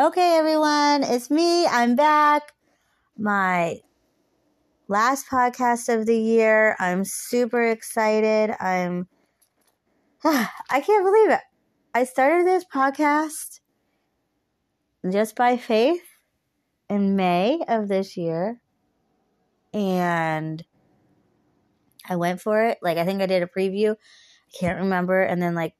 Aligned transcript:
Okay, 0.00 0.36
everyone, 0.38 1.02
it's 1.02 1.28
me. 1.28 1.66
I'm 1.66 1.96
back. 1.96 2.52
My 3.18 3.80
last 4.86 5.26
podcast 5.26 5.92
of 5.92 6.06
the 6.06 6.16
year. 6.16 6.76
I'm 6.78 7.04
super 7.04 7.64
excited. 7.64 8.54
I'm, 8.60 9.08
I 10.24 10.80
can't 10.86 11.04
believe 11.04 11.30
it. 11.32 11.40
I 11.94 12.04
started 12.04 12.46
this 12.46 12.64
podcast 12.72 13.58
just 15.10 15.34
by 15.34 15.56
faith 15.56 16.04
in 16.88 17.16
May 17.16 17.60
of 17.66 17.88
this 17.88 18.16
year. 18.16 18.60
And 19.74 20.64
I 22.08 22.14
went 22.14 22.40
for 22.40 22.62
it. 22.66 22.78
Like, 22.82 22.98
I 22.98 23.04
think 23.04 23.20
I 23.20 23.26
did 23.26 23.42
a 23.42 23.46
preview. 23.48 23.94
I 23.94 24.58
can't 24.60 24.78
remember. 24.78 25.20
And 25.22 25.42
then, 25.42 25.56
like, 25.56 25.74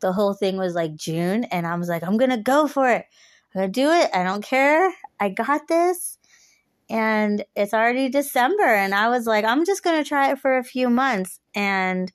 the 0.00 0.12
whole 0.12 0.34
thing 0.34 0.58
was 0.58 0.76
like 0.76 0.94
June. 0.94 1.42
And 1.42 1.66
I 1.66 1.74
was 1.74 1.88
like, 1.88 2.04
I'm 2.04 2.18
going 2.18 2.30
to 2.30 2.36
go 2.36 2.68
for 2.68 2.88
it. 2.88 3.06
I'm 3.54 3.60
going 3.60 3.72
to 3.72 3.80
do 3.80 3.90
it. 3.90 4.10
I 4.12 4.24
don't 4.24 4.44
care. 4.44 4.92
I 5.20 5.28
got 5.28 5.68
this. 5.68 6.18
And 6.90 7.44
it's 7.54 7.72
already 7.72 8.08
December. 8.08 8.66
And 8.66 8.94
I 8.94 9.08
was 9.08 9.26
like, 9.26 9.44
I'm 9.44 9.64
just 9.64 9.82
going 9.82 10.02
to 10.02 10.08
try 10.08 10.30
it 10.32 10.38
for 10.38 10.58
a 10.58 10.64
few 10.64 10.90
months. 10.90 11.40
And 11.54 12.12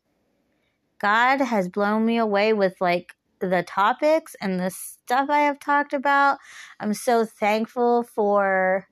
God 0.99 1.39
has 1.39 1.69
blown 1.69 2.05
me 2.05 2.17
away 2.17 2.53
with 2.53 2.75
like 2.81 3.13
the 3.39 3.63
topics 3.63 4.35
and 4.41 4.59
the 4.59 4.69
stuff 4.69 5.29
I 5.29 5.39
have 5.39 5.59
talked 5.59 5.93
about. 5.93 6.37
I'm 6.79 6.93
so 6.93 7.25
thankful 7.25 8.03
for 8.03 8.87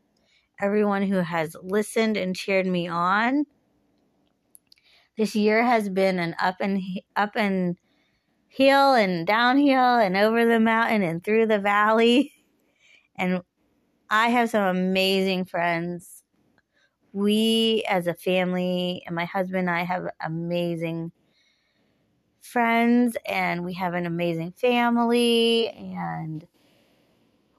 everyone 0.59 1.03
who 1.03 1.17
has 1.17 1.55
listened 1.61 2.17
and 2.17 2.35
cheered 2.35 2.65
me 2.65 2.87
on. 2.87 3.45
This 5.17 5.35
year 5.35 5.63
has 5.63 5.89
been 5.89 6.19
an 6.19 6.35
up 6.39 6.57
and 6.59 6.81
up 7.15 7.31
and 7.35 7.75
hill 8.47 8.93
and 8.93 9.27
downhill 9.27 9.97
and 9.97 10.15
over 10.15 10.45
the 10.45 10.59
mountain 10.59 11.03
and 11.03 11.23
through 11.23 11.47
the 11.47 11.59
valley. 11.59 12.33
And 13.17 13.41
I 14.09 14.29
have 14.29 14.49
some 14.49 14.63
amazing 14.63 15.45
friends. 15.45 16.23
We, 17.13 17.83
as 17.89 18.07
a 18.07 18.13
family, 18.13 19.03
and 19.05 19.15
my 19.15 19.25
husband 19.25 19.69
and 19.69 19.69
I 19.69 19.83
have 19.83 20.07
amazing 20.21 21.11
friends, 22.41 23.17
and 23.25 23.65
we 23.65 23.73
have 23.73 23.93
an 23.93 24.05
amazing 24.05 24.51
family, 24.53 25.69
and 25.69 26.47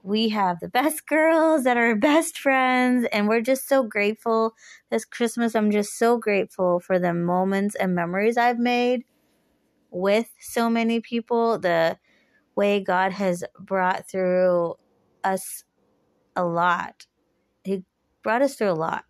we 0.03 0.29
have 0.29 0.59
the 0.59 0.69
best 0.69 1.07
girls 1.07 1.63
that 1.63 1.77
are 1.77 1.95
best 1.95 2.37
friends, 2.37 3.07
and 3.11 3.27
we're 3.27 3.41
just 3.41 3.67
so 3.67 3.83
grateful. 3.83 4.53
This 4.89 5.05
Christmas, 5.05 5.55
I'm 5.55 5.71
just 5.71 5.97
so 5.97 6.17
grateful 6.17 6.79
for 6.79 6.99
the 6.99 7.13
moments 7.13 7.75
and 7.75 7.95
memories 7.95 8.37
I've 8.37 8.59
made 8.59 9.03
with 9.91 10.29
so 10.39 10.69
many 10.69 11.01
people. 11.01 11.59
The 11.59 11.97
way 12.55 12.81
God 12.81 13.13
has 13.13 13.43
brought 13.59 14.09
through 14.09 14.75
us 15.23 15.63
a 16.35 16.45
lot. 16.45 17.07
He 17.63 17.83
brought 18.23 18.41
us 18.41 18.55
through 18.55 18.71
a 18.71 18.73
lot. 18.73 19.05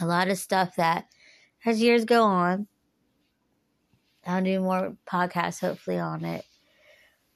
A 0.00 0.06
lot 0.06 0.28
of 0.28 0.38
stuff 0.38 0.76
that 0.76 1.06
as 1.64 1.82
years 1.82 2.04
go 2.04 2.22
on, 2.22 2.66
I'll 4.26 4.42
do 4.42 4.60
more 4.60 4.96
podcasts 5.10 5.60
hopefully 5.60 5.98
on 5.98 6.24
it. 6.24 6.44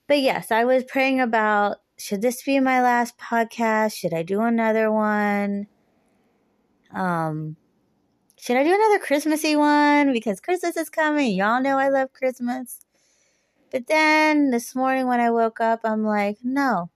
But 0.08 0.20
yes, 0.20 0.50
I 0.50 0.64
was 0.64 0.84
praying 0.84 1.20
about 1.20 1.78
should 1.98 2.22
this 2.22 2.42
be 2.42 2.58
my 2.60 2.82
last 2.82 3.18
podcast? 3.18 3.94
Should 3.94 4.14
I 4.14 4.22
do 4.22 4.40
another 4.40 4.90
one? 4.90 5.66
Um 6.92 7.56
should 8.38 8.56
I 8.56 8.64
do 8.64 8.74
another 8.74 8.98
Christmassy 8.98 9.54
one? 9.54 10.12
Because 10.12 10.40
Christmas 10.40 10.76
is 10.76 10.88
coming. 10.88 11.34
Y'all 11.34 11.62
know 11.62 11.78
I 11.78 11.90
love 11.90 12.12
Christmas. 12.12 12.80
But 13.70 13.86
then 13.86 14.50
this 14.50 14.74
morning 14.74 15.06
when 15.06 15.20
I 15.20 15.30
woke 15.30 15.60
up, 15.60 15.80
I'm 15.84 16.04
like, 16.04 16.38
no, 16.42 16.90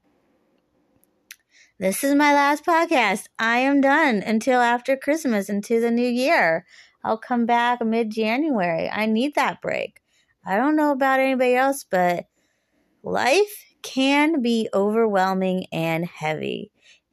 this 1.80 2.04
is 2.04 2.14
my 2.14 2.32
last 2.32 2.64
podcast. 2.64 3.24
I 3.36 3.58
am 3.58 3.80
done 3.80 4.22
until 4.24 4.60
after 4.60 4.96
Christmas, 4.96 5.48
into 5.48 5.80
the 5.80 5.90
new 5.90 6.08
year. 6.08 6.64
I'll 7.02 7.18
come 7.18 7.46
back 7.46 7.84
mid 7.84 8.10
January. 8.10 8.88
I 8.88 9.06
need 9.06 9.34
that 9.34 9.60
break. 9.60 10.00
I 10.46 10.56
don't 10.56 10.76
know 10.76 10.92
about 10.92 11.18
anybody 11.18 11.56
else, 11.56 11.84
but 11.88 12.26
life 13.02 13.64
can 13.82 14.40
be 14.40 14.68
overwhelming 14.72 15.66
and 15.72 16.06
heavy. 16.06 16.70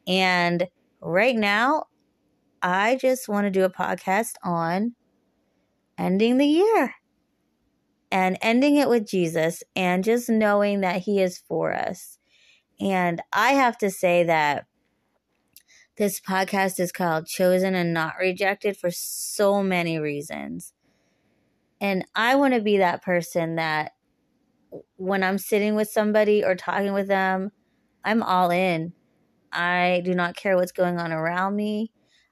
And 0.07 0.67
right 1.01 1.35
now, 1.35 1.85
I 2.61 2.97
just 2.97 3.27
want 3.27 3.45
to 3.45 3.51
do 3.51 3.63
a 3.63 3.69
podcast 3.69 4.35
on 4.43 4.93
ending 5.97 6.37
the 6.37 6.45
year 6.45 6.95
and 8.11 8.37
ending 8.41 8.75
it 8.75 8.89
with 8.89 9.07
Jesus 9.07 9.63
and 9.75 10.03
just 10.03 10.29
knowing 10.29 10.81
that 10.81 11.01
He 11.01 11.19
is 11.19 11.39
for 11.39 11.73
us. 11.73 12.19
And 12.81 13.21
I 13.31 13.51
have 13.51 13.77
to 13.77 13.91
say 13.91 14.23
that 14.23 14.65
this 15.97 16.19
podcast 16.19 16.79
is 16.79 16.91
called 16.91 17.27
Chosen 17.27 17.75
and 17.75 17.93
Not 17.93 18.15
Rejected 18.19 18.75
for 18.75 18.89
so 18.89 19.61
many 19.61 19.99
reasons. 19.99 20.73
And 21.79 22.05
I 22.15 22.35
want 22.35 22.55
to 22.55 22.61
be 22.61 22.77
that 22.77 23.03
person 23.03 23.55
that 23.55 23.91
when 24.95 25.23
I'm 25.23 25.37
sitting 25.37 25.75
with 25.75 25.89
somebody 25.89 26.43
or 26.43 26.55
talking 26.55 26.93
with 26.93 27.07
them, 27.07 27.51
I'm 28.03 28.23
all 28.23 28.49
in. 28.49 28.93
I 29.51 30.01
do 30.03 30.13
not 30.15 30.35
care 30.35 30.55
what's 30.55 30.71
going 30.71 30.99
on 30.99 31.11
around 31.11 31.55
me. 31.55 31.91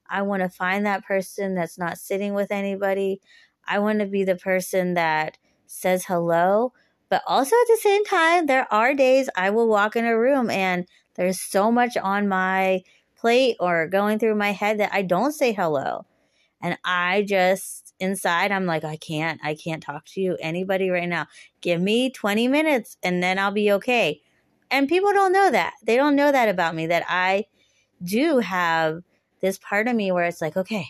I 0.09 0.23
want 0.23 0.41
to 0.41 0.49
find 0.49 0.85
that 0.85 1.05
person 1.05 1.53
that's 1.53 1.77
not 1.77 1.99
sitting 1.99 2.33
with 2.33 2.51
anybody. 2.51 3.21
I 3.67 3.77
want 3.79 3.99
to 3.99 4.07
be 4.07 4.23
the 4.23 4.35
person 4.35 4.95
that 4.95 5.37
says 5.67 6.05
hello, 6.05 6.73
but 7.09 7.23
also 7.27 7.55
at 7.55 7.67
the 7.67 7.79
same 7.81 8.05
time, 8.05 8.45
there 8.45 8.71
are 8.71 8.93
days 8.93 9.29
I 9.35 9.49
will 9.49 9.67
walk 9.67 9.95
in 9.95 10.05
a 10.05 10.17
room 10.17 10.49
and 10.49 10.85
there's 11.15 11.41
so 11.41 11.71
much 11.71 11.97
on 11.97 12.27
my 12.27 12.83
plate 13.17 13.57
or 13.59 13.87
going 13.87 14.19
through 14.19 14.35
my 14.35 14.51
head 14.51 14.79
that 14.79 14.93
I 14.93 15.01
don't 15.01 15.33
say 15.33 15.51
hello. 15.51 16.05
And 16.61 16.77
I 16.85 17.23
just 17.23 17.93
inside, 17.99 18.51
I'm 18.51 18.65
like, 18.65 18.83
I 18.83 18.97
can't, 18.97 19.39
I 19.43 19.55
can't 19.55 19.81
talk 19.81 20.05
to 20.07 20.21
you, 20.21 20.37
anybody 20.39 20.89
right 20.89 21.09
now. 21.09 21.27
Give 21.61 21.81
me 21.81 22.09
20 22.09 22.47
minutes 22.47 22.97
and 23.01 23.23
then 23.23 23.39
I'll 23.39 23.51
be 23.51 23.71
okay. 23.73 24.21
And 24.71 24.87
people 24.87 25.11
don't 25.11 25.33
know 25.33 25.49
that. 25.51 25.73
They 25.83 25.95
don't 25.95 26.15
know 26.15 26.31
that 26.31 26.49
about 26.49 26.75
me, 26.75 26.87
that 26.87 27.03
I 27.07 27.45
do 28.03 28.39
have 28.39 29.01
this 29.41 29.57
part 29.57 29.87
of 29.87 29.95
me 29.95 30.11
where 30.11 30.25
it's 30.25 30.41
like, 30.41 30.57
okay, 30.57 30.87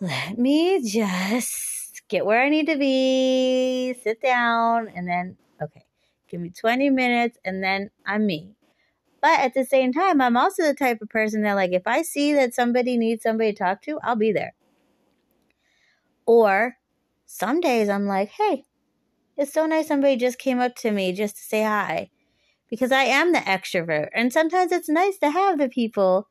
let 0.00 0.38
me 0.38 0.82
just 0.88 1.81
get 2.12 2.26
where 2.26 2.42
I 2.42 2.50
need 2.50 2.66
to 2.66 2.76
be, 2.76 3.94
sit 4.04 4.20
down, 4.20 4.88
and 4.94 5.08
then, 5.08 5.36
okay, 5.60 5.84
give 6.28 6.40
me 6.40 6.50
20 6.50 6.90
minutes, 6.90 7.38
and 7.44 7.64
then 7.64 7.90
I'm 8.06 8.26
me. 8.26 8.54
But 9.22 9.40
at 9.40 9.54
the 9.54 9.64
same 9.64 9.92
time, 9.92 10.20
I'm 10.20 10.36
also 10.36 10.62
the 10.62 10.74
type 10.74 11.00
of 11.00 11.08
person 11.08 11.42
that, 11.42 11.54
like, 11.54 11.72
if 11.72 11.86
I 11.86 12.02
see 12.02 12.34
that 12.34 12.54
somebody 12.54 12.98
needs 12.98 13.22
somebody 13.22 13.52
to 13.52 13.58
talk 13.58 13.82
to, 13.82 13.98
I'll 14.02 14.14
be 14.14 14.30
there. 14.30 14.54
Or 16.26 16.76
some 17.24 17.60
days 17.60 17.88
I'm 17.88 18.06
like, 18.06 18.28
hey, 18.28 18.64
it's 19.38 19.54
so 19.54 19.64
nice 19.64 19.88
somebody 19.88 20.16
just 20.16 20.38
came 20.38 20.60
up 20.60 20.76
to 20.76 20.90
me 20.90 21.12
just 21.12 21.36
to 21.36 21.42
say 21.42 21.62
hi. 21.62 22.10
Because 22.68 22.92
I 22.92 23.04
am 23.04 23.32
the 23.32 23.38
extrovert. 23.38 24.08
And 24.14 24.32
sometimes 24.32 24.70
it's 24.70 24.88
nice 24.88 25.16
to 25.18 25.30
have 25.30 25.58
the 25.58 25.68
people 25.68 26.28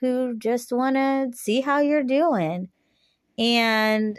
who 0.00 0.36
just 0.36 0.70
want 0.70 0.96
to 0.96 1.30
see 1.34 1.62
how 1.62 1.80
you're 1.80 2.04
doing. 2.04 2.68
And 3.38 4.18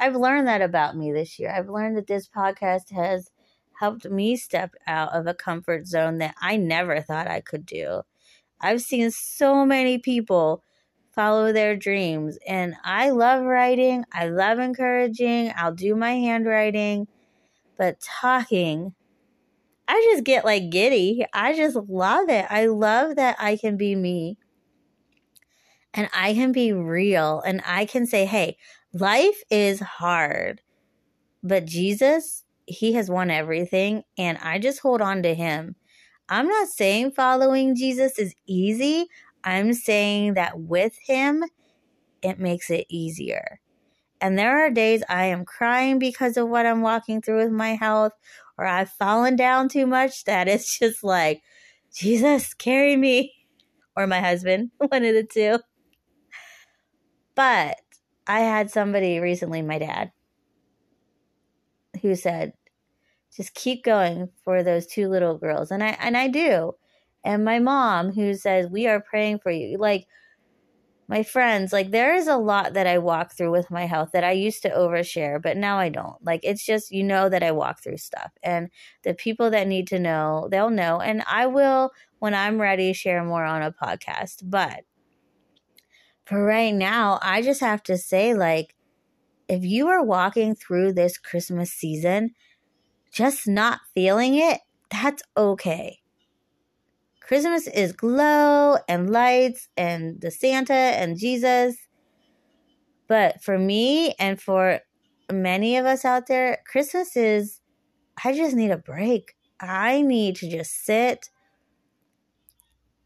I've 0.00 0.16
learned 0.16 0.48
that 0.48 0.62
about 0.62 0.96
me 0.96 1.12
this 1.12 1.38
year. 1.38 1.52
I've 1.52 1.68
learned 1.68 1.96
that 1.98 2.06
this 2.06 2.26
podcast 2.26 2.90
has 2.90 3.30
helped 3.78 4.06
me 4.10 4.36
step 4.36 4.74
out 4.86 5.12
of 5.12 5.26
a 5.26 5.34
comfort 5.34 5.86
zone 5.86 6.18
that 6.18 6.34
I 6.40 6.56
never 6.56 7.02
thought 7.02 7.28
I 7.28 7.40
could 7.42 7.66
do. 7.66 8.02
I've 8.60 8.82
seen 8.82 9.10
so 9.10 9.66
many 9.66 9.98
people 9.98 10.64
follow 11.12 11.52
their 11.52 11.76
dreams, 11.76 12.38
and 12.46 12.74
I 12.84 13.10
love 13.10 13.44
writing, 13.44 14.04
I 14.12 14.28
love 14.28 14.58
encouraging, 14.58 15.52
I'll 15.56 15.74
do 15.74 15.94
my 15.96 16.12
handwriting, 16.14 17.08
but 17.78 18.00
talking, 18.00 18.94
I 19.88 20.08
just 20.12 20.24
get 20.24 20.44
like 20.44 20.70
giddy. 20.70 21.26
I 21.34 21.54
just 21.56 21.76
love 21.76 22.28
it. 22.28 22.46
I 22.48 22.66
love 22.66 23.16
that 23.16 23.36
I 23.40 23.56
can 23.56 23.76
be 23.76 23.96
me 23.96 24.38
and 25.92 26.08
I 26.14 26.34
can 26.34 26.52
be 26.52 26.72
real 26.72 27.40
and 27.40 27.60
I 27.66 27.84
can 27.86 28.06
say, 28.06 28.24
hey, 28.24 28.56
life 28.92 29.42
is 29.50 29.80
hard, 29.80 30.62
but 31.42 31.64
Jesus, 31.64 32.44
He 32.66 32.92
has 32.94 33.10
won 33.10 33.30
everything, 33.30 34.04
and 34.18 34.38
I 34.38 34.58
just 34.58 34.80
hold 34.80 35.00
on 35.00 35.22
to 35.22 35.34
Him. 35.34 35.76
I'm 36.28 36.48
not 36.48 36.68
saying 36.68 37.12
following 37.12 37.74
Jesus 37.74 38.18
is 38.18 38.34
easy. 38.46 39.06
I'm 39.42 39.72
saying 39.72 40.34
that 40.34 40.58
with 40.58 40.96
Him, 41.06 41.44
it 42.22 42.38
makes 42.38 42.70
it 42.70 42.86
easier. 42.88 43.60
And 44.20 44.38
there 44.38 44.64
are 44.64 44.70
days 44.70 45.02
I 45.08 45.26
am 45.26 45.44
crying 45.44 45.98
because 45.98 46.36
of 46.36 46.48
what 46.48 46.66
I'm 46.66 46.82
walking 46.82 47.22
through 47.22 47.38
with 47.38 47.52
my 47.52 47.74
health, 47.74 48.12
or 48.58 48.66
I've 48.66 48.90
fallen 48.90 49.34
down 49.36 49.68
too 49.68 49.86
much 49.86 50.24
that 50.24 50.48
it's 50.48 50.78
just 50.78 51.02
like, 51.02 51.42
Jesus, 51.94 52.54
carry 52.54 52.96
me, 52.96 53.32
or 53.96 54.06
my 54.06 54.20
husband, 54.20 54.70
one 54.78 55.04
of 55.04 55.14
the 55.14 55.24
two. 55.24 55.58
But 57.34 57.76
I 58.30 58.40
had 58.40 58.70
somebody 58.70 59.18
recently, 59.18 59.60
my 59.60 59.80
dad, 59.80 60.12
who 62.00 62.14
said, 62.14 62.52
just 63.36 63.54
keep 63.54 63.82
going 63.82 64.28
for 64.44 64.62
those 64.62 64.86
two 64.86 65.08
little 65.08 65.36
girls. 65.36 65.72
And 65.72 65.82
I 65.82 65.96
and 66.00 66.16
I 66.16 66.28
do. 66.28 66.74
And 67.24 67.44
my 67.44 67.58
mom 67.58 68.12
who 68.12 68.34
says, 68.34 68.68
We 68.70 68.86
are 68.86 69.00
praying 69.00 69.40
for 69.40 69.50
you. 69.50 69.78
Like 69.78 70.06
my 71.08 71.24
friends, 71.24 71.72
like 71.72 71.90
there 71.90 72.14
is 72.14 72.28
a 72.28 72.36
lot 72.36 72.74
that 72.74 72.86
I 72.86 72.98
walk 72.98 73.32
through 73.32 73.50
with 73.50 73.68
my 73.68 73.86
health 73.86 74.10
that 74.12 74.22
I 74.22 74.30
used 74.30 74.62
to 74.62 74.70
overshare, 74.70 75.42
but 75.42 75.56
now 75.56 75.80
I 75.80 75.88
don't. 75.88 76.24
Like 76.24 76.40
it's 76.44 76.64
just 76.64 76.92
you 76.92 77.02
know 77.02 77.28
that 77.28 77.42
I 77.42 77.50
walk 77.50 77.82
through 77.82 77.96
stuff. 77.96 78.30
And 78.44 78.70
the 79.02 79.14
people 79.14 79.50
that 79.50 79.66
need 79.66 79.88
to 79.88 79.98
know, 79.98 80.46
they'll 80.52 80.70
know. 80.70 81.00
And 81.00 81.24
I 81.26 81.46
will 81.48 81.90
when 82.20 82.34
I'm 82.34 82.60
ready 82.60 82.92
share 82.92 83.24
more 83.24 83.44
on 83.44 83.62
a 83.62 83.72
podcast. 83.72 84.42
But 84.44 84.84
for 86.30 86.44
right 86.44 86.72
now, 86.72 87.18
I 87.22 87.42
just 87.42 87.60
have 87.60 87.82
to 87.82 87.98
say, 87.98 88.34
like, 88.34 88.76
if 89.48 89.64
you 89.64 89.88
are 89.88 90.04
walking 90.04 90.54
through 90.54 90.92
this 90.92 91.18
Christmas 91.18 91.72
season 91.72 92.30
just 93.12 93.48
not 93.48 93.80
feeling 93.96 94.36
it, 94.36 94.60
that's 94.92 95.24
okay. 95.36 95.98
Christmas 97.20 97.66
is 97.66 97.90
glow 97.90 98.76
and 98.88 99.10
lights 99.10 99.70
and 99.76 100.20
the 100.20 100.30
Santa 100.30 100.72
and 100.72 101.18
Jesus. 101.18 101.76
But 103.08 103.42
for 103.42 103.58
me 103.58 104.14
and 104.20 104.40
for 104.40 104.82
many 105.32 105.78
of 105.78 105.84
us 105.84 106.04
out 106.04 106.28
there, 106.28 106.58
Christmas 106.64 107.16
is, 107.16 107.60
I 108.24 108.34
just 108.34 108.54
need 108.54 108.70
a 108.70 108.78
break. 108.78 109.34
I 109.60 110.02
need 110.02 110.36
to 110.36 110.48
just 110.48 110.84
sit, 110.84 111.28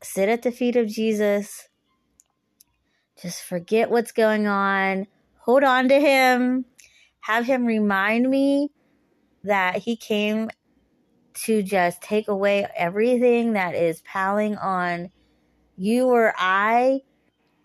sit 0.03 0.29
at 0.29 0.43
the 0.43 0.53
feet 0.53 0.77
of 0.77 0.89
Jesus, 0.89 1.71
just 3.21 3.43
forget 3.43 3.91
what's 3.91 4.13
going 4.13 4.47
on, 4.47 5.07
hold 5.39 5.65
on 5.65 5.89
to 5.89 6.01
Him, 6.01 6.65
have 7.21 7.45
Him 7.45 7.65
remind 7.65 8.29
me 8.29 8.71
that 9.45 9.77
He 9.77 9.97
came 9.97 10.51
to 11.45 11.63
just 11.63 12.01
take 12.01 12.29
away 12.29 12.67
everything 12.77 13.55
that 13.55 13.75
is 13.75 14.03
piling 14.03 14.57
on 14.57 15.11
you 15.77 16.09
or 16.09 16.33
I. 16.37 17.01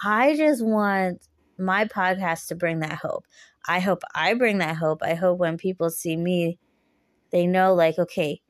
I 0.03 0.35
just 0.35 0.63
want 0.63 1.27
my 1.57 1.85
podcast 1.85 2.47
to 2.47 2.55
bring 2.55 2.79
that 2.79 2.93
hope. 2.93 3.25
I 3.67 3.79
hope 3.79 4.01
I 4.15 4.33
bring 4.33 4.59
that 4.59 4.77
hope. 4.77 5.03
I 5.03 5.13
hope 5.13 5.37
when 5.37 5.57
people 5.57 5.89
see 5.89 6.15
me, 6.15 6.57
they 7.31 7.45
know, 7.45 7.73
like, 7.73 7.99
okay, 7.99 8.41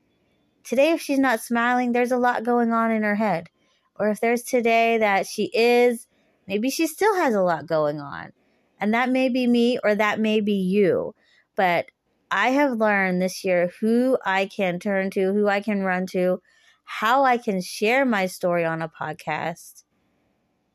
today 0.64 0.92
if 0.92 1.00
she's 1.00 1.18
not 1.18 1.40
smiling, 1.40 1.92
there's 1.92 2.12
a 2.12 2.16
lot 2.16 2.44
going 2.44 2.72
on 2.72 2.90
in 2.90 3.02
her 3.02 3.16
head. 3.16 3.48
Or 3.96 4.08
if 4.08 4.20
there's 4.20 4.42
today 4.42 4.98
that 4.98 5.26
she 5.26 5.50
is, 5.52 6.06
maybe 6.50 6.68
she 6.68 6.88
still 6.88 7.14
has 7.14 7.32
a 7.32 7.42
lot 7.42 7.64
going 7.64 8.00
on. 8.00 8.32
And 8.80 8.92
that 8.92 9.08
may 9.08 9.28
be 9.28 9.46
me 9.46 9.78
or 9.84 9.94
that 9.94 10.18
may 10.18 10.40
be 10.40 10.54
you. 10.54 11.14
But 11.54 11.86
I 12.28 12.48
have 12.48 12.72
learned 12.72 13.22
this 13.22 13.44
year 13.44 13.70
who 13.80 14.18
I 14.26 14.46
can 14.46 14.80
turn 14.80 15.10
to, 15.10 15.32
who 15.32 15.46
I 15.46 15.60
can 15.60 15.84
run 15.84 16.06
to, 16.08 16.42
how 16.82 17.22
I 17.22 17.36
can 17.36 17.62
share 17.62 18.04
my 18.04 18.26
story 18.26 18.64
on 18.64 18.82
a 18.82 18.88
podcast 18.88 19.84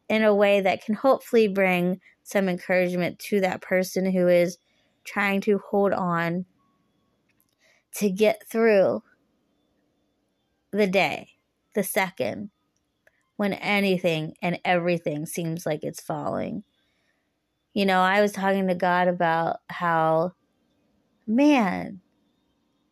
in 0.07 0.23
a 0.23 0.33
way 0.33 0.61
that 0.61 0.81
can 0.81 0.95
hopefully 0.95 1.49
bring 1.49 1.99
some 2.23 2.47
encouragement 2.47 3.19
to 3.19 3.41
that 3.41 3.61
person 3.61 4.09
who 4.13 4.29
is 4.29 4.57
trying 5.03 5.41
to 5.41 5.59
hold 5.71 5.91
on 5.91 6.45
to 7.95 8.09
get 8.09 8.47
through 8.49 9.03
the 10.71 10.87
day, 10.87 11.31
the 11.73 11.83
second, 11.83 12.49
when 13.37 13.53
anything 13.53 14.33
and 14.41 14.59
everything 14.63 15.25
seems 15.25 15.65
like 15.65 15.83
it's 15.83 16.01
falling. 16.01 16.63
You 17.73 17.85
know, 17.85 18.01
I 18.01 18.21
was 18.21 18.31
talking 18.31 18.67
to 18.67 18.75
God 18.75 19.07
about 19.07 19.57
how 19.69 20.33
man, 21.27 22.01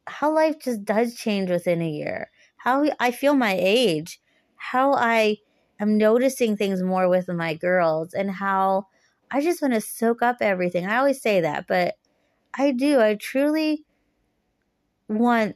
how 0.08 0.34
life 0.34 0.60
just 0.60 0.84
does 0.84 1.16
change 1.16 1.50
within 1.50 1.82
a 1.82 1.90
year. 1.90 2.30
How 2.58 2.86
I 3.00 3.12
feel 3.12 3.34
my 3.34 3.56
age, 3.58 4.20
how 4.56 4.94
I 4.94 5.38
am 5.80 5.98
noticing 5.98 6.58
things 6.58 6.82
more 6.82 7.10
with 7.10 7.28
my 7.30 7.54
girls, 7.54 8.14
and 8.14 8.32
how 8.32 8.88
I 9.32 9.42
just 9.42 9.62
want 9.62 9.74
to 9.74 9.82
soak 9.82 10.22
up 10.22 10.38
everything. 10.42 10.86
I 10.86 10.98
always 10.98 11.22
say 11.22 11.42
that, 11.42 11.66
but 11.68 11.96
I 12.58 12.72
do. 12.72 13.00
I 13.00 13.16
truly 13.16 13.86
want 15.08 15.56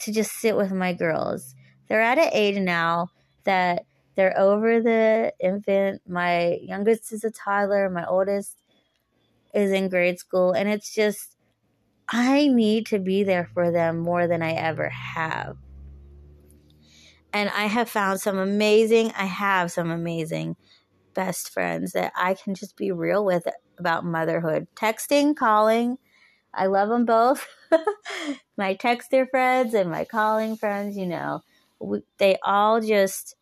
to 0.00 0.12
just 0.12 0.32
sit 0.32 0.56
with 0.56 0.72
my 0.72 0.92
girls. 0.92 1.54
They're 1.88 2.00
at 2.00 2.18
an 2.18 2.30
age 2.32 2.58
now 2.58 3.08
that 3.44 3.86
they're 4.18 4.36
over 4.36 4.82
the 4.82 5.32
infant. 5.38 6.02
My 6.04 6.58
youngest 6.60 7.12
is 7.12 7.22
a 7.22 7.30
toddler, 7.30 7.88
my 7.88 8.04
oldest 8.04 8.56
is 9.54 9.70
in 9.70 9.88
grade 9.88 10.18
school, 10.18 10.50
and 10.50 10.68
it's 10.68 10.92
just 10.92 11.36
I 12.08 12.48
need 12.48 12.86
to 12.86 12.98
be 12.98 13.22
there 13.22 13.48
for 13.54 13.70
them 13.70 14.00
more 14.00 14.26
than 14.26 14.42
I 14.42 14.54
ever 14.54 14.88
have. 14.88 15.56
And 17.32 17.48
I 17.50 17.66
have 17.66 17.88
found 17.88 18.20
some 18.20 18.38
amazing, 18.38 19.12
I 19.16 19.26
have 19.26 19.70
some 19.70 19.92
amazing 19.92 20.56
best 21.14 21.50
friends 21.50 21.92
that 21.92 22.12
I 22.16 22.34
can 22.34 22.56
just 22.56 22.76
be 22.76 22.90
real 22.90 23.24
with 23.24 23.46
about 23.78 24.04
motherhood. 24.04 24.66
Texting, 24.74 25.36
calling, 25.36 25.96
I 26.52 26.66
love 26.66 26.88
them 26.88 27.04
both. 27.04 27.46
my 28.56 28.74
texter 28.74 29.30
friends 29.30 29.74
and 29.74 29.88
my 29.88 30.04
calling 30.04 30.56
friends, 30.56 30.96
you 30.96 31.06
know, 31.06 31.42
we, 31.78 32.00
they 32.18 32.36
all 32.42 32.80
just 32.80 33.36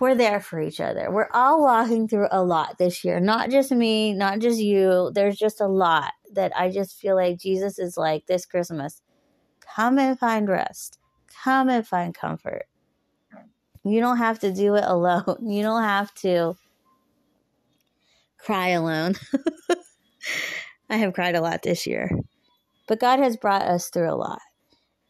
we're 0.00 0.14
there 0.14 0.40
for 0.40 0.60
each 0.60 0.80
other. 0.80 1.10
We're 1.10 1.30
all 1.32 1.62
walking 1.62 2.08
through 2.08 2.28
a 2.30 2.42
lot 2.42 2.78
this 2.78 3.04
year. 3.04 3.20
Not 3.20 3.50
just 3.50 3.72
me, 3.72 4.12
not 4.12 4.38
just 4.38 4.60
you. 4.60 5.10
There's 5.14 5.36
just 5.36 5.60
a 5.60 5.66
lot 5.66 6.12
that 6.32 6.52
I 6.56 6.70
just 6.70 6.98
feel 6.98 7.16
like 7.16 7.38
Jesus 7.38 7.78
is 7.78 7.96
like 7.96 8.26
this 8.26 8.46
Christmas. 8.46 9.02
Come 9.60 9.98
and 9.98 10.18
find 10.18 10.48
rest. 10.48 10.98
Come 11.42 11.68
and 11.68 11.86
find 11.86 12.14
comfort. 12.14 12.66
You 13.84 14.00
don't 14.00 14.18
have 14.18 14.38
to 14.40 14.52
do 14.52 14.74
it 14.76 14.84
alone. 14.84 15.36
You 15.42 15.62
don't 15.62 15.82
have 15.82 16.14
to 16.16 16.56
cry 18.38 18.68
alone. 18.68 19.14
I 20.90 20.96
have 20.96 21.14
cried 21.14 21.34
a 21.34 21.40
lot 21.40 21.62
this 21.62 21.86
year. 21.86 22.10
But 22.86 23.00
God 23.00 23.18
has 23.18 23.36
brought 23.36 23.62
us 23.62 23.88
through 23.88 24.10
a 24.10 24.14
lot. 24.14 24.40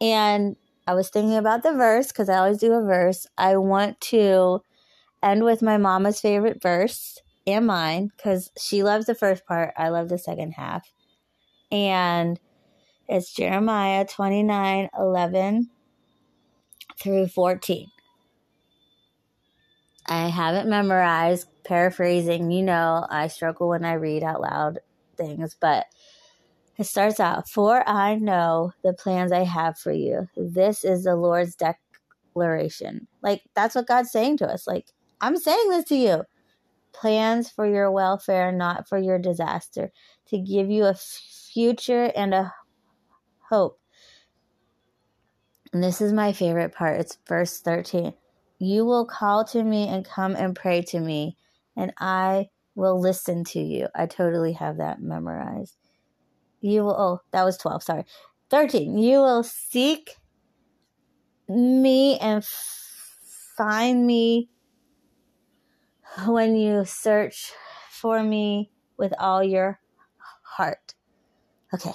And 0.01 0.57
I 0.87 0.95
was 0.95 1.11
thinking 1.11 1.37
about 1.37 1.63
the 1.63 1.73
verse 1.73 2.09
because 2.09 2.29
I 2.29 2.39
always 2.39 2.59
do 2.59 2.73
a 2.73 2.83
verse. 2.83 3.27
I 3.39 3.57
want 3.57 4.01
to 4.03 4.63
end 5.23 5.45
with 5.45 5.63
my 5.63 5.77
mama's 5.77 6.21
favorite 6.21 6.61
verse 6.61 7.19
and 7.47 7.67
mine 7.67 8.11
because 8.17 8.51
she 8.59 8.83
loves 8.83 9.07
the 9.07 9.15
first 9.15 9.47
part. 9.47 9.73
I 9.77 9.89
love 9.89 10.09
the 10.09 10.19
second 10.19 10.53
half. 10.53 10.93
And 11.71 12.39
it's 13.09 13.33
Jeremiah 13.33 14.07
29 14.07 14.89
11 14.99 15.71
through 16.99 17.29
14. 17.29 17.89
I 20.07 20.29
haven't 20.29 20.69
memorized, 20.69 21.47
paraphrasing. 21.65 22.51
You 22.51 22.63
know, 22.63 23.07
I 23.09 23.29
struggle 23.29 23.69
when 23.69 23.85
I 23.85 23.95
read 23.95 24.23
out 24.23 24.41
loud 24.41 24.81
things, 25.17 25.57
but 25.59 25.87
it 26.83 26.87
starts 26.87 27.21
out, 27.21 27.49
For 27.49 27.89
I 27.89 28.17
know 28.17 28.73
the 28.83 28.93
plans 28.93 29.31
I 29.31 29.45
have 29.45 29.79
for 29.79 29.93
you. 29.93 30.29
This 30.37 30.85
is 30.85 31.05
the 31.05 31.15
Lord's 31.15 31.55
declaration. 31.55 33.07
Like, 33.23 33.43
that's 33.55 33.77
what 33.77 33.87
God's 33.87 34.11
saying 34.11 34.39
to 34.39 34.49
us. 34.49 34.67
Like, 34.67 34.87
I'm 35.21 35.37
saying 35.37 35.71
this 35.71 35.85
to 35.87 35.97
you. 35.97 36.25
Plans 36.93 37.49
for 37.49 37.67
your 37.67 37.93
welfare, 37.93 38.51
not 38.51 38.89
for 38.89 38.99
your 38.99 39.21
disaster, 39.21 39.93
to 40.27 40.39
give 40.39 40.71
you 40.71 40.87
a 40.87 40.95
future 40.95 42.11
and 42.17 42.35
a 42.35 42.53
hope. 43.49 43.79
And 45.73 45.85
this 45.85 46.01
is 46.01 46.13
my 46.13 46.33
favorite 46.33 46.75
part. 46.75 47.01
It's 47.01 47.17
verse 47.29 47.61
13. 47.61 48.13
You 48.59 48.85
will 48.85 49.07
call 49.07 49.45
to 49.47 49.63
me 49.63 49.87
and 49.87 50.05
come 50.05 50.35
and 50.35 50.57
pray 50.57 50.83
to 50.83 50.99
me, 50.99 51.37
and 51.77 51.93
I 51.99 52.49
will 52.75 53.01
listen 53.01 53.45
to 53.45 53.61
you. 53.61 53.87
I 53.95 54.07
totally 54.07 54.55
have 54.55 54.79
that 54.79 55.01
memorized. 55.01 55.77
You 56.63 56.85
will, 56.85 56.97
oh, 56.99 57.21
that 57.33 57.45
was 57.45 57.59
12, 57.59 57.83
sorry. 57.83 58.05
13. 58.51 58.97
You 58.97 59.19
will 59.19 59.43
seek 59.43 60.17
me 61.49 62.19
and 62.19 62.45
find 63.57 64.07
me 64.07 64.49
when 66.27 66.57
you 66.57 66.85
search 66.85 67.53
for 67.91 68.23
me 68.23 68.71
with 68.97 69.13
all 69.19 69.43
your 69.43 69.81
heart. 70.43 70.95
Okay, 71.75 71.93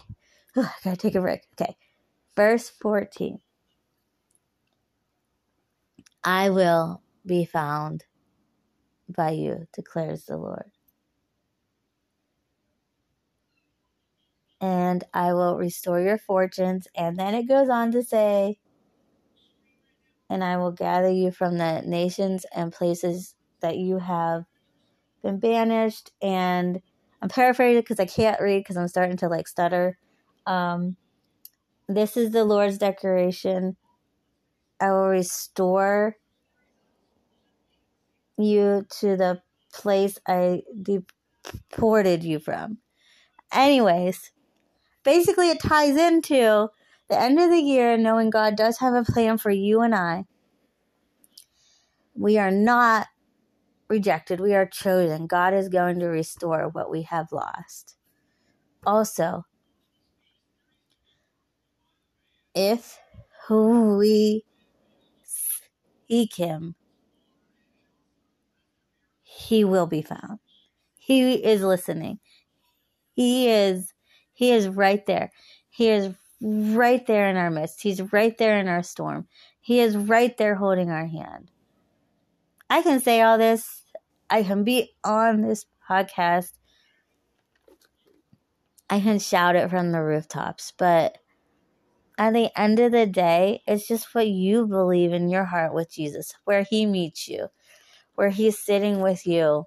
I 0.55 0.69
gotta 0.83 0.97
take 0.97 1.15
a 1.15 1.21
break. 1.21 1.43
Okay, 1.53 1.77
verse 2.35 2.69
14. 2.69 3.39
I 6.23 6.49
will 6.49 7.01
be 7.25 7.45
found 7.45 8.03
by 9.07 9.31
you, 9.31 9.67
declares 9.73 10.25
the 10.25 10.37
Lord. 10.37 10.71
And 14.61 15.03
I 15.13 15.33
will 15.33 15.57
restore 15.57 16.01
your 16.01 16.17
fortunes. 16.17 16.87
And 16.95 17.17
then 17.17 17.35
it 17.35 17.47
goes 17.47 17.69
on 17.69 17.91
to 17.93 18.03
say, 18.03 18.59
and 20.29 20.43
I 20.43 20.57
will 20.57 20.71
gather 20.71 21.09
you 21.09 21.31
from 21.31 21.57
the 21.57 21.81
nations 21.85 22.45
and 22.53 22.73
places 22.73 23.35
that 23.61 23.77
you 23.77 23.99
have 23.99 24.45
been 25.23 25.39
banished. 25.39 26.11
And 26.21 26.81
I'm 27.21 27.29
paraphrasing 27.29 27.81
because 27.81 27.99
I 27.99 28.05
can't 28.05 28.41
read 28.41 28.59
because 28.59 28.77
I'm 28.77 28.87
starting 28.87 29.17
to 29.17 29.29
like 29.29 29.47
stutter. 29.47 29.97
Um, 30.45 30.97
This 31.87 32.17
is 32.17 32.31
the 32.31 32.45
Lord's 32.45 32.77
declaration. 32.77 33.77
I 34.79 34.91
will 34.91 35.07
restore 35.09 36.17
you 38.37 38.85
to 38.99 39.17
the 39.17 39.41
place 39.73 40.19
I 40.27 40.63
deported 40.81 42.23
you 42.23 42.39
from. 42.39 42.79
Anyways, 43.51 44.31
basically, 45.07 45.49
it 45.49 45.61
ties 45.61 45.95
into 45.95 46.67
the 47.07 47.17
end 47.17 47.39
of 47.39 47.49
the 47.49 47.61
year, 47.61 47.93
and 47.93 48.03
knowing 48.03 48.29
God 48.29 48.57
does 48.57 48.79
have 48.79 48.93
a 48.93 49.09
plan 49.09 49.37
for 49.37 49.49
you 49.49 49.79
and 49.79 49.95
I. 49.95 50.25
We 52.13 52.37
are 52.37 52.51
not 52.51 53.07
rejected, 53.87 54.41
we 54.41 54.53
are 54.53 54.65
chosen. 54.65 55.25
God 55.25 55.53
is 55.53 55.69
going 55.69 55.99
to 55.99 56.07
restore 56.07 56.67
what 56.67 56.91
we 56.91 57.03
have 57.03 57.31
lost. 57.31 57.95
Also, 58.85 59.45
if 62.53 62.99
who 63.47 63.97
we 63.97 64.43
seek 65.23 66.35
Him, 66.35 66.75
He 69.23 69.63
will 69.63 69.87
be 69.87 70.01
found. 70.01 70.39
He 70.97 71.35
is 71.35 71.61
listening. 71.61 72.19
He 73.13 73.47
is 73.49 73.93
He 74.37 74.51
is 74.51 74.67
right 74.67 75.03
there. 75.07 75.31
He 75.67 75.89
is 75.89 76.13
right 76.39 77.03
there 77.07 77.27
in 77.27 77.37
our 77.37 77.49
midst. 77.49 77.81
He's 77.81 78.13
right 78.13 78.37
there 78.37 78.59
in 78.59 78.67
our 78.67 78.83
storm. 78.83 79.27
He 79.59 79.79
is 79.79 79.97
right 79.97 80.37
there 80.37 80.53
holding 80.53 80.91
our 80.91 81.07
hand. 81.07 81.49
I 82.69 82.83
can 82.83 82.99
say 82.99 83.23
all 83.23 83.39
this. 83.39 83.81
I 84.29 84.43
can 84.43 84.63
be 84.63 84.91
on 85.03 85.41
this 85.41 85.65
podcast. 85.89 86.51
I 88.87 88.99
can 88.99 89.17
shout 89.17 89.55
it 89.55 89.71
from 89.71 89.91
the 89.91 90.03
rooftops, 90.03 90.71
but 90.77 91.17
at 92.19 92.33
the 92.33 92.51
end 92.55 92.79
of 92.79 92.91
the 92.91 93.07
day, 93.07 93.63
it's 93.65 93.87
just 93.87 94.13
what 94.13 94.27
you 94.27 94.67
believe 94.67 95.13
in 95.13 95.29
your 95.29 95.45
heart 95.45 95.73
with 95.73 95.89
Jesus, 95.91 96.35
where 96.45 96.61
He 96.61 96.85
meets 96.85 97.27
you, 97.27 97.47
where 98.13 98.29
He's 98.29 98.59
sitting 98.59 99.01
with 99.01 99.25
you, 99.25 99.65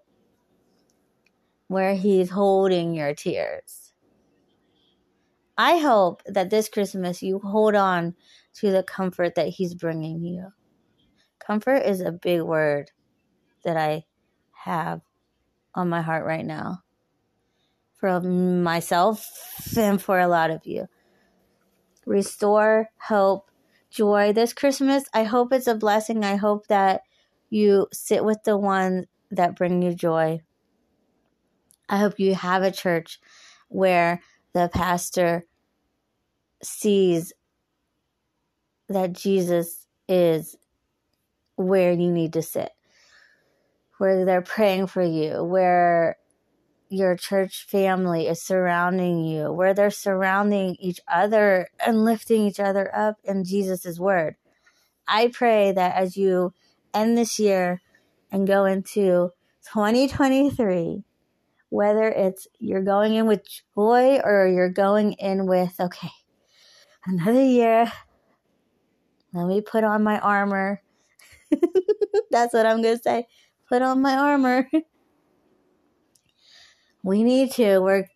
where 1.67 1.97
He's 1.97 2.31
holding 2.31 2.95
your 2.95 3.15
tears. 3.15 3.80
I 5.63 5.77
hope 5.77 6.23
that 6.25 6.49
this 6.49 6.71
Christmas 6.71 7.23
you 7.23 7.39
hold 7.39 7.75
on 7.75 8.15
to 8.55 8.71
the 8.71 8.83
comfort 8.83 9.35
that 9.35 9.49
He's 9.49 9.75
bringing 9.75 10.25
you. 10.25 10.53
Comfort 11.39 11.83
is 11.83 12.01
a 12.01 12.11
big 12.11 12.41
word 12.41 12.91
that 13.63 13.77
I 13.77 14.07
have 14.65 15.03
on 15.75 15.91
my 15.91 16.01
heart 16.01 16.25
right 16.25 16.47
now 16.47 16.83
for 17.95 18.23
myself 18.23 19.29
and 19.77 20.01
for 20.01 20.19
a 20.19 20.29
lot 20.29 20.51
of 20.51 20.65
you 20.65 20.89
restore 22.07 22.89
hope, 22.99 23.51
joy 23.91 24.33
this 24.33 24.55
Christmas. 24.55 25.05
I 25.13 25.25
hope 25.25 25.53
it's 25.53 25.67
a 25.67 25.75
blessing. 25.75 26.25
I 26.25 26.37
hope 26.37 26.69
that 26.69 27.03
you 27.51 27.87
sit 27.93 28.25
with 28.25 28.45
the 28.45 28.57
ones 28.57 29.05
that 29.31 29.57
bring 29.57 29.83
you 29.83 29.95
joy. 29.95 30.41
I 31.87 31.99
hope 31.99 32.19
you 32.19 32.35
have 32.35 32.63
a 32.63 32.73
church 32.73 33.21
where 33.69 34.23
the 34.55 34.71
pastor 34.73 35.45
sees 36.63 37.33
that 38.89 39.13
Jesus 39.13 39.87
is 40.09 40.57
where 41.57 41.93
you 41.93 42.11
need 42.11 42.33
to 42.35 42.43
sit, 42.43 42.71
where 43.99 44.25
they're 44.25 44.43
praying 44.43 44.89
for 44.89 45.03
you, 45.03 45.45
where 45.45 46.17
your 46.89 47.17
church 47.17 47.67
family 47.69 48.27
is 48.27 48.43
surrounding 48.43 49.25
you, 49.25 49.53
where 49.53 49.73
they're 49.73 49.91
surrounding 49.91 50.77
each 50.81 51.01
other 51.07 51.69
and 51.85 52.05
lifting 52.05 52.47
each 52.47 52.59
other 52.59 52.95
up 52.95 53.17
in 53.23 53.45
Jesus' 53.45 53.99
word. 53.99 54.35
I 55.07 55.29
pray 55.29 55.73
that 55.73 55.95
as 55.97 56.17
you 56.17 56.53
end 56.93 57.17
this 57.17 57.39
year 57.39 57.81
and 58.33 58.47
go 58.47 58.65
into 58.65 59.31
2023, 59.73 61.05
whether 61.69 62.09
it's 62.09 62.49
you're 62.59 62.83
going 62.83 63.15
in 63.15 63.27
with 63.27 63.47
joy 63.77 64.19
or 64.25 64.49
you're 64.49 64.69
going 64.69 65.13
in 65.13 65.47
with, 65.47 65.79
okay, 65.79 66.11
another 67.07 67.43
year, 67.43 67.91
let 69.33 69.47
me 69.47 69.61
put 69.61 69.85
on 69.85 70.03
my 70.03 70.19
armor. 70.19 70.83
That's 72.31 72.55
what 72.55 72.67
I'm 72.67 72.83
going 72.83 72.97
to 72.97 73.03
say. 73.03 73.27
Put 73.69 73.83
on 73.83 74.03
my 74.03 74.17
armor. 74.17 74.69
we 77.03 77.23
need 77.23 77.53
to 77.53 77.79
we're 77.79 78.07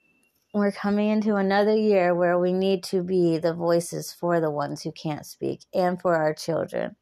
we're 0.52 0.72
coming 0.72 1.08
into 1.08 1.34
another 1.34 1.76
year 1.76 2.14
where 2.14 2.38
we 2.38 2.52
need 2.52 2.84
to 2.84 3.02
be 3.02 3.38
the 3.38 3.54
voices 3.54 4.12
for 4.12 4.40
the 4.40 4.50
ones 4.50 4.82
who 4.82 4.92
can't 4.92 5.26
speak 5.26 5.64
and 5.74 6.00
for 6.00 6.14
our 6.14 6.32
children 6.32 6.94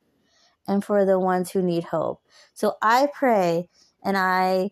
and 0.66 0.82
for 0.82 1.04
the 1.04 1.18
ones 1.18 1.50
who 1.50 1.62
need 1.62 1.84
hope. 1.84 2.22
So 2.54 2.76
I 2.80 3.08
pray 3.12 3.68
and 4.02 4.16
I 4.16 4.70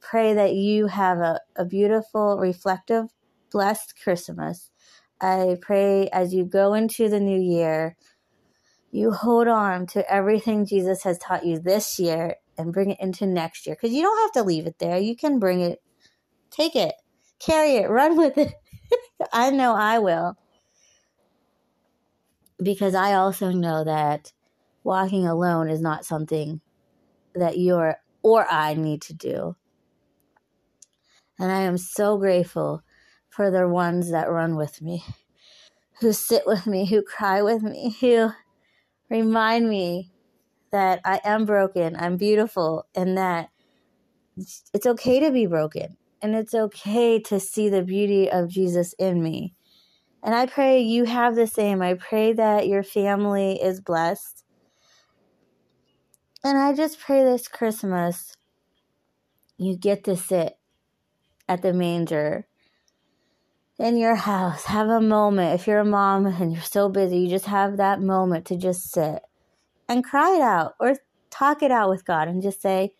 pray 0.00 0.34
that 0.34 0.54
you 0.54 0.88
have 0.88 1.18
a, 1.18 1.40
a 1.56 1.64
beautiful, 1.64 2.38
reflective, 2.38 3.06
blessed 3.52 3.94
Christmas. 4.02 4.70
I 5.20 5.56
pray 5.60 6.08
as 6.08 6.32
you 6.32 6.44
go 6.44 6.74
into 6.74 7.08
the 7.08 7.20
new 7.20 7.40
year, 7.40 7.96
you 8.90 9.12
hold 9.12 9.48
on 9.48 9.86
to 9.88 10.12
everything 10.12 10.66
Jesus 10.66 11.02
has 11.04 11.18
taught 11.18 11.46
you 11.46 11.58
this 11.58 11.98
year 11.98 12.36
and 12.58 12.72
bring 12.72 12.90
it 12.90 13.00
into 13.00 13.26
next 13.26 13.66
year. 13.66 13.76
Because 13.76 13.94
you 13.94 14.02
don't 14.02 14.20
have 14.22 14.32
to 14.32 14.42
leave 14.42 14.66
it 14.66 14.78
there. 14.78 14.98
You 14.98 15.16
can 15.16 15.38
bring 15.38 15.60
it 15.60 15.80
Take 16.50 16.74
it, 16.74 16.94
carry 17.38 17.76
it, 17.76 17.88
run 17.88 18.16
with 18.16 18.36
it. 18.36 18.52
I 19.32 19.50
know 19.50 19.74
I 19.74 19.98
will. 19.98 20.36
Because 22.62 22.94
I 22.94 23.14
also 23.14 23.50
know 23.52 23.84
that 23.84 24.32
walking 24.82 25.26
alone 25.26 25.70
is 25.70 25.80
not 25.80 26.04
something 26.04 26.60
that 27.34 27.58
you're 27.58 27.96
or 28.22 28.46
I 28.50 28.74
need 28.74 29.00
to 29.02 29.14
do. 29.14 29.56
And 31.38 31.50
I 31.50 31.60
am 31.60 31.78
so 31.78 32.18
grateful 32.18 32.82
for 33.40 33.50
the 33.50 33.66
ones 33.66 34.10
that 34.10 34.30
run 34.30 34.54
with 34.54 34.82
me, 34.82 35.02
who 36.00 36.12
sit 36.12 36.42
with 36.44 36.66
me, 36.66 36.84
who 36.84 37.00
cry 37.00 37.40
with 37.40 37.62
me, 37.62 37.96
who 37.98 38.28
remind 39.08 39.66
me 39.66 40.12
that 40.72 41.00
I 41.06 41.22
am 41.24 41.46
broken, 41.46 41.96
I'm 41.96 42.18
beautiful, 42.18 42.86
and 42.94 43.16
that 43.16 43.48
it's 44.74 44.84
okay 44.84 45.20
to 45.20 45.30
be 45.30 45.46
broken 45.46 45.96
and 46.20 46.34
it's 46.34 46.52
okay 46.52 47.18
to 47.18 47.40
see 47.40 47.70
the 47.70 47.80
beauty 47.80 48.30
of 48.30 48.50
Jesus 48.50 48.92
in 48.98 49.22
me. 49.22 49.54
And 50.22 50.34
I 50.34 50.44
pray 50.44 50.82
you 50.82 51.04
have 51.04 51.34
the 51.34 51.46
same. 51.46 51.80
I 51.80 51.94
pray 51.94 52.34
that 52.34 52.68
your 52.68 52.82
family 52.82 53.52
is 53.52 53.80
blessed. 53.80 54.44
And 56.44 56.58
I 56.58 56.74
just 56.74 57.00
pray 57.00 57.24
this 57.24 57.48
Christmas 57.48 58.34
you 59.56 59.78
get 59.78 60.04
to 60.04 60.14
sit 60.14 60.58
at 61.48 61.62
the 61.62 61.72
manger 61.72 62.46
in 63.80 63.96
your 63.96 64.14
house. 64.14 64.66
Have 64.66 64.88
a 64.88 65.00
moment. 65.00 65.58
If 65.58 65.66
you're 65.66 65.80
a 65.80 65.84
mom 65.84 66.26
and 66.26 66.52
you're 66.52 66.62
so 66.62 66.90
busy, 66.90 67.20
you 67.20 67.28
just 67.28 67.46
have 67.46 67.78
that 67.78 68.00
moment 68.00 68.44
to 68.46 68.56
just 68.56 68.92
sit 68.92 69.22
and 69.88 70.04
cry 70.04 70.36
it 70.36 70.42
out 70.42 70.74
or 70.78 70.96
talk 71.30 71.62
it 71.62 71.70
out 71.70 71.88
with 71.88 72.04
God 72.04 72.28
and 72.28 72.42
just 72.42 72.60
say, 72.60 72.92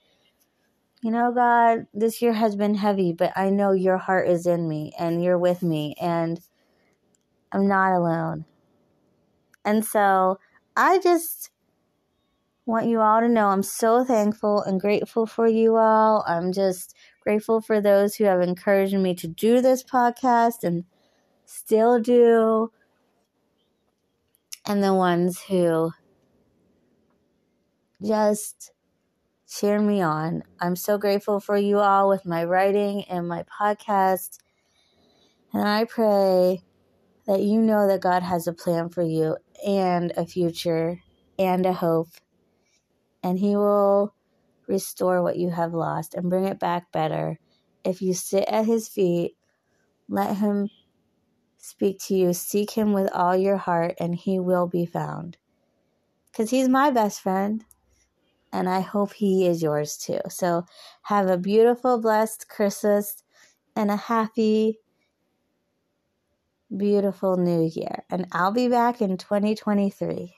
you 1.02 1.10
know, 1.10 1.32
God, 1.32 1.87
this 1.92 2.22
year 2.22 2.32
has 2.32 2.56
been 2.56 2.75
heavy, 2.75 3.12
but 3.12 3.32
I 3.37 3.50
know 3.50 3.72
your 3.72 3.99
heart 3.99 4.28
is 4.28 4.46
in 4.46 4.68
me 4.68 4.92
and 4.99 5.22
you're 5.22 5.38
with 5.38 5.62
me 5.62 5.94
and 6.00 6.40
I'm 7.52 7.68
not 7.68 7.94
alone. 7.94 8.46
And 9.64 9.84
so 9.84 10.38
I 10.76 10.99
just 10.99 11.50
want 12.67 12.87
you 12.87 13.00
all 13.00 13.21
to 13.21 13.29
know 13.29 13.49
I'm 13.49 13.62
so 13.62 14.05
thankful 14.05 14.62
and 14.62 14.81
grateful 14.81 15.26
for 15.26 15.47
you 15.47 15.76
all. 15.76 16.25
I'm 16.26 16.52
just 16.52 16.95
grateful 17.21 17.61
for 17.61 17.81
those 17.81 18.14
who 18.14 18.25
have 18.25 18.40
encouraged 18.40 18.95
me 18.95 19.14
to 19.17 19.29
do 19.29 19.61
this 19.61 19.83
podcast 19.83 20.62
and 20.62 20.85
still 21.47 22.00
do, 22.00 22.71
and 24.67 24.83
the 24.83 24.95
ones 24.95 25.40
who 25.43 25.90
just 28.05 28.73
cheer 29.49 29.81
me 29.81 30.00
on. 30.00 30.43
I'm 30.61 30.76
so 30.76 30.97
grateful 30.97 31.40
for 31.40 31.57
you 31.57 31.79
all 31.79 32.09
with 32.09 32.25
my 32.25 32.45
writing 32.45 33.05
and 33.05 33.26
my 33.26 33.45
podcast. 33.45 34.38
And 35.52 35.67
I 35.67 35.85
pray 35.85 36.62
that 37.26 37.40
you 37.43 37.61
know 37.61 37.88
that 37.88 38.00
God 38.00 38.23
has 38.23 38.47
a 38.47 38.52
plan 38.52 38.88
for 38.88 39.02
you 39.02 39.37
and 39.67 40.12
a 40.17 40.25
future 40.25 41.02
and 41.38 41.67
a 41.67 41.73
hope. 41.73 42.09
And 43.23 43.39
He 43.39 43.57
will 43.57 44.15
restore 44.67 45.23
what 45.23 45.37
you 45.37 45.50
have 45.50 45.75
lost 45.75 46.15
and 46.15 46.31
bring 46.31 46.45
it 46.45 46.59
back 46.59 46.93
better. 46.93 47.39
If 47.85 48.03
you 48.03 48.15
sit 48.15 48.45
at 48.49 48.67
His 48.67 48.89
feet, 48.89 49.37
let 50.09 50.37
Him 50.37 50.71
speak 51.59 51.99
to 52.07 52.15
you. 52.15 52.33
Seek 52.33 52.73
Him 52.73 52.93
with 52.93 53.11
all 53.12 53.37
your 53.37 53.57
heart, 53.57 53.95
and 54.00 54.15
He 54.15 54.39
will 54.39 54.67
be 54.67 54.87
found. 54.87 55.37
Because 56.31 56.50
He's 56.50 56.69
my 56.69 56.91
best 56.91 57.21
friend 57.21 57.65
and 58.53 58.69
I 58.69 58.81
hope 58.81 59.12
he 59.15 59.47
is 59.47 59.62
yours 59.62 59.97
too. 59.97 60.21
So 60.29 60.65
have 61.03 61.29
a 61.29 61.39
beautiful, 61.39 62.00
blessed 62.00 62.49
Christmas 62.49 63.23
and 63.77 63.91
a 63.91 63.97
happy 63.97 64.79
beautiful 66.77 67.37
new 67.37 67.71
year. 67.75 68.05
And 68.11 68.27
I'll 68.33 68.53
be 68.53 68.69
back 68.69 69.00
in 69.00 69.17
2023. 69.17 70.35